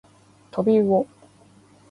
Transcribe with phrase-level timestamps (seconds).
[0.49, 1.05] とびうお